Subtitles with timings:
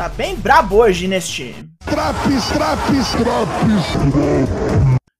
[0.00, 1.54] Tá bem brabo hoje neste.
[1.84, 3.84] Traps, traps, traps.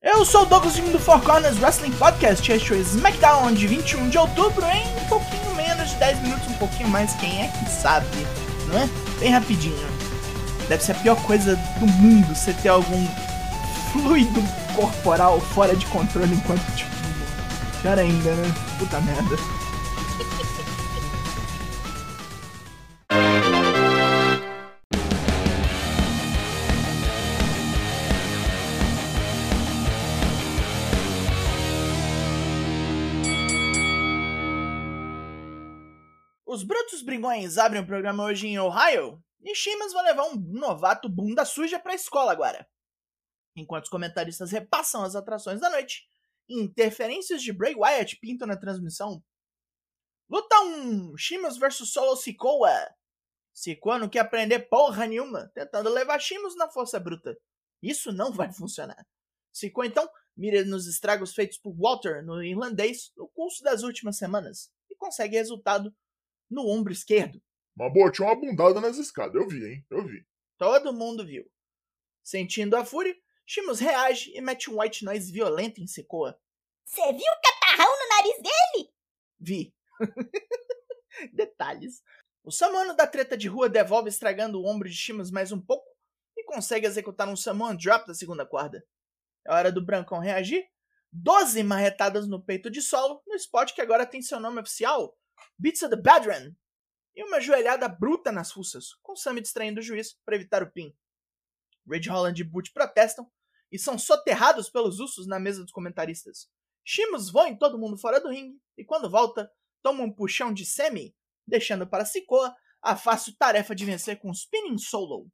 [0.02, 2.50] Eu sou o Douglas do Four Corners Wrestling Podcast.
[2.50, 6.48] Este é o SmackDown de 21 de outubro em um pouquinho menos de 10 minutos,
[6.48, 8.06] um pouquinho mais, quem é que sabe,
[8.68, 8.88] não é?
[9.18, 9.76] Bem rapidinho.
[10.66, 13.06] Deve ser a pior coisa do mundo você ter algum
[13.92, 14.42] fluido
[14.74, 16.90] corporal fora de controle enquanto tipo.
[17.82, 18.54] Pior ainda, né?
[18.78, 19.59] Puta merda.
[36.52, 41.08] Os Brutos Brigões abrem o programa hoje em Ohio e Shimas vai levar um novato
[41.08, 42.68] bunda suja pra escola agora.
[43.54, 46.10] Enquanto os comentaristas repassam as atrações da noite,
[46.48, 49.22] interferências de Bray Wyatt pintam na transmissão.
[50.28, 52.96] Luta 1: Shimas vs Solo Sikoa.
[53.54, 57.38] Sikoa não quer aprender porra nenhuma, tentando levar Shimas na força bruta.
[57.80, 59.06] Isso não vai funcionar.
[59.52, 64.68] Sikoa então mira nos estragos feitos por Walter no irlandês no curso das últimas semanas
[64.90, 65.94] e consegue resultado
[66.50, 67.40] no ombro esquerdo.
[67.76, 69.86] Mas boa, tinha uma bundada nas escadas, eu vi, hein?
[69.88, 70.26] Eu vi.
[70.58, 71.50] Todo mundo viu.
[72.22, 76.38] Sentindo a fúria, Shimus reage e mete um white noise violento em Secoa.
[76.84, 78.92] Você viu o catarrão no nariz dele?
[79.38, 79.74] Vi.
[81.32, 82.02] Detalhes.
[82.42, 85.86] O Samuano da treta de rua devolve estragando o ombro de Shimus mais um pouco
[86.36, 88.84] e consegue executar um Samuan Drop da segunda corda.
[89.46, 90.66] É hora do Brancão reagir.
[91.12, 95.16] Doze marretadas no peito de solo, no spot que agora tem seu nome oficial,
[95.58, 96.54] Of the Badran.
[97.14, 100.94] E uma joelhada bruta nas fuças, com Sammy distraindo o juiz para evitar o pin.
[101.86, 103.30] Ridge Holland e Boot protestam
[103.70, 106.48] e são soterrados pelos ursos na mesa dos comentaristas.
[106.84, 109.50] Shimus voa em todo mundo fora do ringue e quando volta,
[109.82, 111.14] toma um puxão de Sammy,
[111.46, 115.30] deixando para Sikoa a fácil tarefa de vencer com um spinning solo.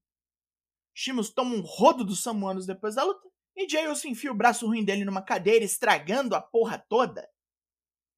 [0.95, 4.67] Shimus toma um rodo dos samuanos depois da luta e Jay Uso enfia o braço
[4.67, 7.27] ruim dele numa cadeira, estragando a porra toda.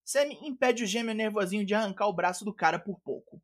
[0.09, 3.43] Sammy impede o gêmeo nervosinho de arrancar o braço do cara por pouco.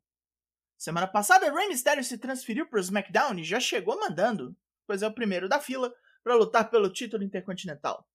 [0.75, 5.07] Semana passada, Rey Mysterio se transferiu para o SmackDown e já chegou mandando, pois é
[5.07, 5.93] o primeiro da fila
[6.23, 8.09] para lutar pelo título intercontinental.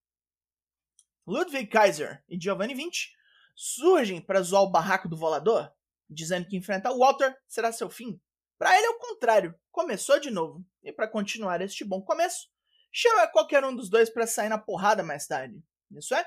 [1.24, 3.12] Ludwig Kaiser e Giovanni Vinci
[3.54, 5.72] surgem para zoar o barraco do volador,
[6.08, 8.20] dizendo que enfrentar Walter será seu fim.
[8.58, 12.48] Para ele é o contrário, começou de novo, e para continuar este bom começo,
[12.90, 15.62] chama qualquer um dos dois para sair na porrada mais tarde.
[15.92, 16.26] Isso é,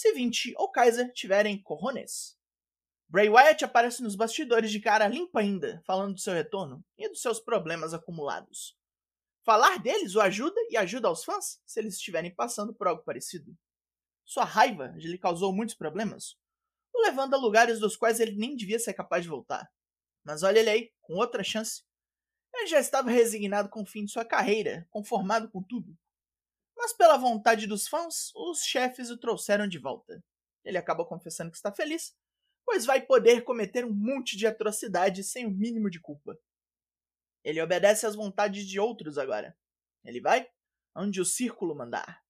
[0.00, 2.34] se Vinci ou Kaiser tiverem corrones.
[3.06, 7.20] Bray Wyatt aparece nos bastidores de cara limpa ainda, falando do seu retorno e dos
[7.20, 8.78] seus problemas acumulados.
[9.44, 13.54] Falar deles o ajuda e ajuda aos fãs se eles estiverem passando por algo parecido.
[14.24, 16.34] Sua raiva lhe causou muitos problemas,
[16.94, 19.70] o levando a lugares dos quais ele nem devia ser capaz de voltar.
[20.24, 21.82] Mas olha ele aí, com outra chance.
[22.54, 25.94] Ele já estava resignado com o fim de sua carreira, conformado com tudo.
[26.80, 30.24] Mas pela vontade dos fãs, os chefes o trouxeram de volta.
[30.64, 32.16] Ele acaba confessando que está feliz,
[32.64, 36.38] pois vai poder cometer um monte de atrocidades sem o mínimo de culpa.
[37.44, 39.54] Ele obedece às vontades de outros agora.
[40.02, 40.48] Ele vai
[40.96, 42.22] onde o círculo mandar.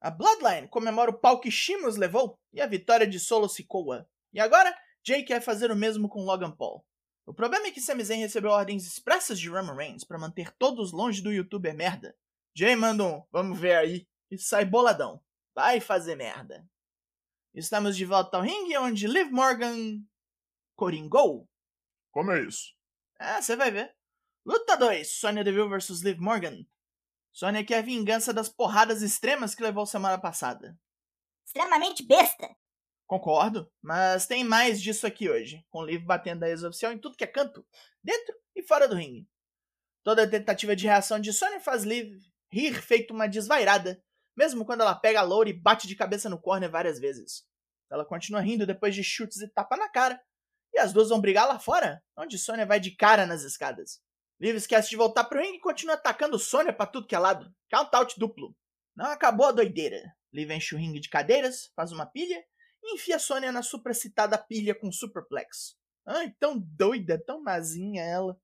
[0.00, 4.10] A Bloodline comemora o pau que Shimus levou e a vitória de Solo Sikoa.
[4.32, 4.76] E agora,
[5.06, 6.84] Jay quer fazer o mesmo com Logan Paul.
[7.24, 10.90] O problema é que Sami Zayn recebeu ordens expressas de Roman Reigns para manter todos
[10.90, 12.16] longe do youtuber merda.
[12.56, 15.20] Jay manda um, vamos ver aí, e sai boladão.
[15.52, 16.64] Vai fazer merda.
[17.52, 20.00] Estamos de volta ao ringue onde Liv Morgan
[20.76, 21.48] coringou.
[22.12, 22.72] Como é isso?
[23.18, 23.92] Ah, você vai ver.
[24.46, 26.64] Luta 2, Sonya Deville vs Liv Morgan.
[27.32, 30.78] Sonya quer vingança das porradas extremas que levou semana passada.
[31.44, 32.54] Extremamente besta.
[33.04, 37.24] Concordo, mas tem mais disso aqui hoje, com Liv batendo a ex-oficial em tudo que
[37.24, 37.66] é canto,
[38.02, 39.28] dentro e fora do ringue.
[40.04, 42.22] Toda tentativa de reação de Sonya faz Liv
[42.54, 44.00] rir feito uma desvairada,
[44.36, 47.44] mesmo quando ela pega a Loura e bate de cabeça no corner várias vezes.
[47.90, 50.20] Ela continua rindo depois de chutes e tapa na cara,
[50.72, 54.00] e as duas vão brigar lá fora, onde Sonya vai de cara nas escadas.
[54.40, 57.52] Liv esquece de voltar pro ringue e continua atacando Sonya pra tudo que é lado.
[57.70, 58.56] Count out duplo.
[58.96, 60.02] Não acabou a doideira.
[60.32, 62.44] Liv enche o ringue de cadeiras, faz uma pilha
[62.82, 65.76] e enfia Sonya na supracitada pilha com superplex.
[66.06, 68.36] Ai, tão doida, tão mazinha ela.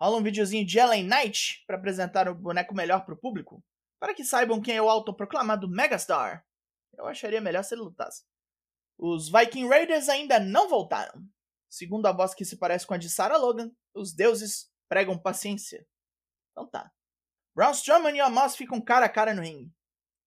[0.00, 3.62] Rola um videozinho de Ellen Knight para apresentar o boneco melhor pro público,
[3.98, 6.46] para que saibam quem é o autoproclamado Megastar.
[6.96, 8.24] Eu acharia melhor se ele lutasse.
[8.96, 11.24] Os Viking Raiders ainda não voltaram.
[11.68, 15.86] Segundo a voz que se parece com a de Sarah Logan, os deuses pregam paciência.
[16.52, 16.92] Então tá.
[17.54, 19.72] Braun Strowman e Amos ficam cara a cara no ringue.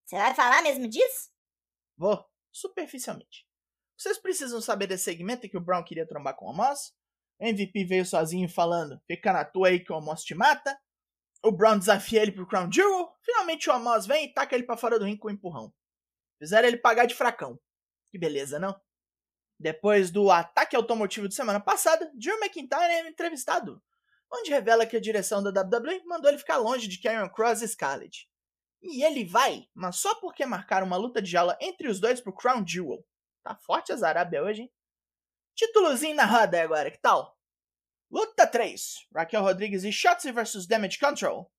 [0.04, 1.30] Você vai falar mesmo disso?
[1.96, 3.46] Vou, superficialmente.
[3.96, 6.94] Vocês precisam saber desse segmento em que o Brown queria trombar com o Amos?
[7.40, 10.78] O MVP veio sozinho falando: fica na tua aí que o Amos te mata.
[11.44, 13.12] O Brown desafia ele pro Crown Jewel.
[13.22, 15.72] Finalmente o Amos vem e taca ele pra fora do ringue com um empurrão.
[16.38, 17.58] Fizeram ele pagar de fracão.
[18.10, 18.78] Que beleza, não?
[19.58, 23.80] Depois do ataque automotivo de semana passada, Drew McIntyre é entrevistado,
[24.32, 27.68] onde revela que a direção da WWE mandou ele ficar longe de Karrion Cross e
[27.68, 28.28] Scarlett.
[28.82, 32.34] E ele vai, mas só porque marcaram uma luta de jaula entre os dois pro
[32.34, 33.06] Crown Jewel.
[33.44, 34.72] Tá forte as Arábia hoje, hein?
[35.54, 37.38] Títulozinho na roda agora, que tal?
[38.10, 41.50] Luta 3: Raquel Rodrigues e Shotzi vs Damage Control.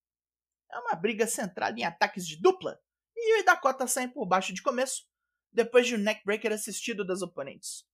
[0.71, 2.79] É uma briga centrada em ataques de dupla,
[3.15, 5.05] e o Dakota saem por baixo de começo,
[5.51, 7.85] depois de um neckbreaker assistido das oponentes.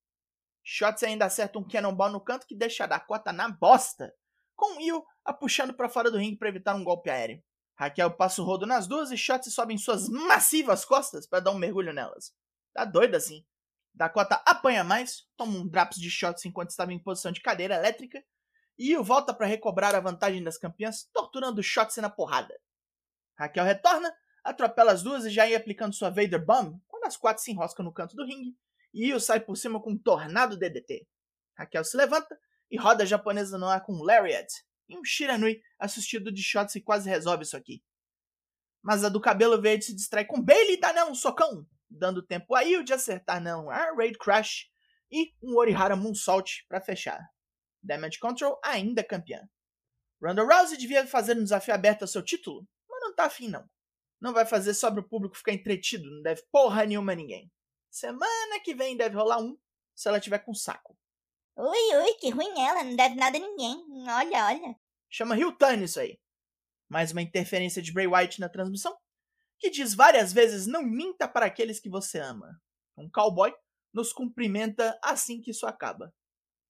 [0.63, 4.13] Shotzi ainda acerta um cannonball no canto que deixa a Dakota na bosta,
[4.55, 7.43] com Io a puxando para fora do ringue para evitar um golpe aéreo.
[7.75, 11.51] Raquel passa o rodo nas duas e Shotzi sobe em suas massivas costas para dar
[11.51, 12.33] um mergulho nelas.
[12.73, 13.45] Tá doida assim.
[13.93, 18.23] Dakota apanha mais, toma um drops de shots enquanto estava em posição de cadeira elétrica,
[18.77, 22.57] e Io volta para recobrar a vantagem das campeãs, torturando Shotzi na porrada.
[23.37, 24.13] Raquel retorna,
[24.43, 27.83] atropela as duas e já ia aplicando sua Vader Bomb, quando as quatro se enroscam
[27.83, 28.55] no canto do ringue
[28.93, 31.07] e Io sai por cima com um tornado DDT.
[31.57, 32.39] Raquel se levanta
[32.71, 34.51] e roda a japonesa no ar com um Lariat.
[34.87, 37.83] E um Shiranui assistido de shots e quase resolve isso aqui.
[38.81, 42.25] Mas a do cabelo verde se distrai com Bailey e dá nela um socão, dando
[42.25, 44.69] tempo a Io de acertar um Air Raid Crash
[45.11, 47.19] e um Orihara Moonsault para fechar.
[47.81, 49.41] Damage Control ainda campeã.
[50.21, 53.67] Ronda Rousey devia fazer um desafio aberto ao seu título, mas não tá afim não.
[54.19, 57.49] Não vai fazer só para o público ficar entretido, não deve porra nenhuma a ninguém.
[57.89, 59.57] Semana que vem deve rolar um,
[59.95, 60.97] se ela tiver com saco.
[61.55, 63.77] Ui, ui, que ruim ela, não deve nada a ninguém.
[64.07, 64.75] Olha, olha.
[65.09, 66.19] Chama Hilton isso aí.
[66.89, 68.95] Mais uma interferência de Bray Wyatt na transmissão,
[69.59, 72.59] que diz várias vezes não minta para aqueles que você ama.
[72.97, 73.53] Um cowboy
[73.93, 76.13] nos cumprimenta assim que isso acaba.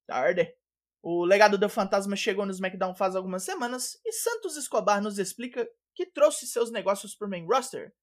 [0.08, 0.54] Tarde.
[1.02, 5.70] O legado do fantasma chegou no SmackDown faz algumas semanas e Santos Escobar nos explica
[5.96, 7.94] que trouxe seus negócios para o main roster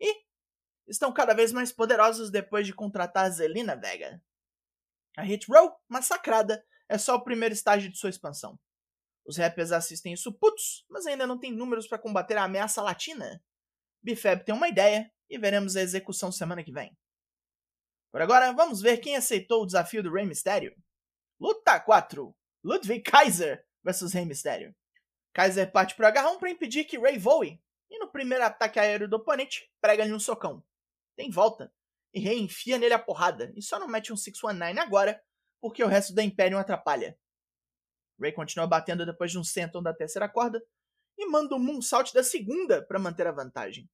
[0.00, 0.14] e
[0.86, 4.22] estão cada vez mais poderosos depois de contratar Zelina Vega.
[5.16, 8.58] A Hit Row, massacrada, é só o primeiro estágio de sua expansão.
[9.26, 13.42] Os rappers assistem isso putos, mas ainda não tem números para combater a ameaça latina.
[14.06, 16.96] Bifeb tem uma ideia e veremos a execução semana que vem.
[18.12, 20.74] Por agora, vamos ver quem aceitou o desafio do Rey Mysterio.
[21.40, 24.74] Luta 4: Ludwig Kaiser vs Rey Mysterio.
[25.34, 27.60] Kaiser parte pro agarrão para impedir que Rey voe,
[27.90, 30.64] e no primeiro ataque aéreo do oponente, prega-lhe um socão
[31.16, 31.72] tem volta.
[32.14, 35.20] E Rei enfia nele a porrada, e só não mete um 619 agora,
[35.60, 37.18] porque o resto da Imperium atrapalha.
[38.20, 40.62] Ray continua batendo depois de um senton da terceira corda,
[41.18, 43.88] e manda um moonsault da segunda para manter a vantagem.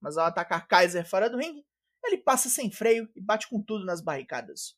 [0.00, 1.64] Mas ao atacar Kaiser fora do ringue,
[2.04, 4.76] ele passa sem freio e bate com tudo nas barricadas.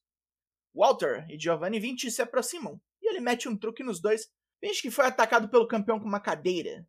[0.75, 4.31] Walter e Giovanni Vinci se aproximam, e ele mete um truque nos dois,
[4.61, 6.87] finge que foi atacado pelo campeão com uma cadeira.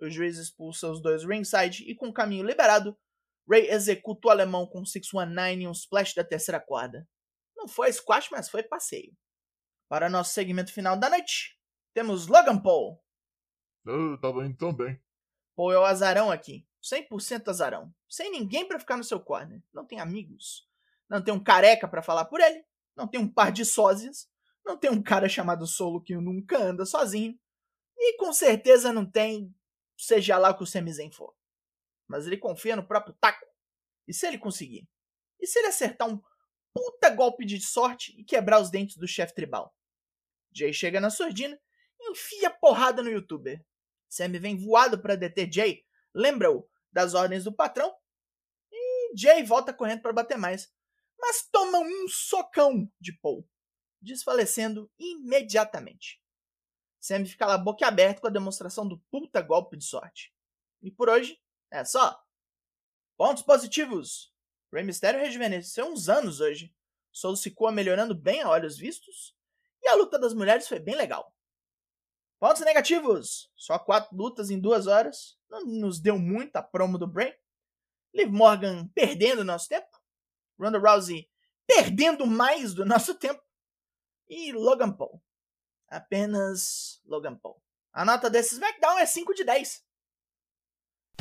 [0.00, 2.96] O juiz expulsa os dois ringside e com o caminho liberado,
[3.48, 7.08] Ray executa o alemão com um 619 e um splash da terceira corda.
[7.56, 9.16] Não foi squash, mas foi passeio.
[9.88, 11.58] Para nosso segmento final da noite,
[11.94, 13.02] temos Logan Paul.
[13.84, 15.00] Eu tava indo tão bem.
[15.54, 16.66] Paul é o azarão aqui.
[16.82, 17.92] 100% azarão.
[18.08, 19.62] Sem ninguém para ficar no seu corner.
[19.72, 20.68] Não tem amigos.
[21.08, 22.64] Não tem um careca para falar por ele.
[22.96, 24.28] Não tem um par de sósias.
[24.64, 27.38] Não tem um cara chamado Solo que nunca anda sozinho.
[27.96, 29.54] E com certeza não tem,
[29.96, 31.34] seja lá o que o Semizen for
[32.12, 33.46] mas ele confia no próprio taco.
[34.06, 34.86] E se ele conseguir?
[35.40, 36.20] E se ele acertar um
[36.74, 39.74] puta golpe de sorte e quebrar os dentes do chefe tribal?
[40.54, 41.58] Jay chega na surdina
[41.98, 43.64] e enfia porrada no youtuber.
[44.12, 47.96] Sam vem voado para deter Jay, lembra-o das ordens do patrão,
[48.70, 50.70] e Jay volta correndo para bater mais,
[51.18, 53.48] mas toma um socão de Paul,
[54.02, 56.20] desfalecendo imediatamente.
[57.00, 60.30] Sam fica lá boca aberta com a demonstração do puta golpe de sorte.
[60.82, 61.40] E por hoje
[61.70, 62.22] é só.
[63.16, 64.30] Pontos positivos.
[64.70, 66.74] Rey Mysterio rejuvenesceu uns anos hoje.
[67.10, 69.34] Solo Sikoa melhorando bem a olhos vistos.
[69.82, 71.31] E a luta das mulheres foi bem legal.
[72.42, 73.48] Pontos negativos.
[73.54, 75.38] Só quatro lutas em duas horas.
[75.48, 77.32] Não nos deu muito a promo do Bray.
[78.12, 79.86] Liv Morgan perdendo nosso tempo.
[80.58, 81.30] Ronda Rousey
[81.64, 83.40] perdendo mais do nosso tempo.
[84.28, 85.22] E Logan Paul.
[85.86, 87.62] Apenas Logan Paul.
[87.92, 89.84] A nota desse SmackDown é 5 de 10.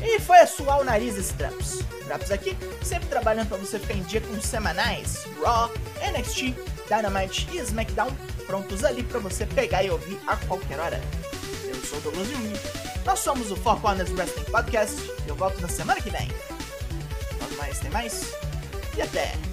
[0.02, 1.82] E foi a suar o nariz esse Traps.
[2.08, 2.52] Traps aqui,
[2.84, 6.56] sempre trabalhando para você ficar em dia com os semanais Raw, NXT,
[6.92, 8.12] Dynamite e SmackDown,
[8.46, 11.02] prontos ali para você pegar e ouvir a qualquer hora.
[11.66, 12.54] Eu sou o Douglas Jung,
[13.06, 16.28] nós somos o Four Corners Wrestling Podcast e eu volto na semana que vem.
[17.40, 18.34] Logo mais, tem mais
[18.98, 19.51] e até!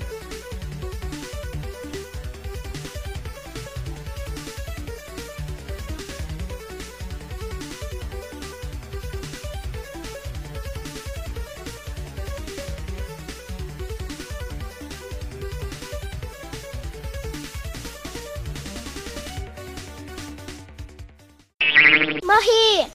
[22.29, 22.87] 魔气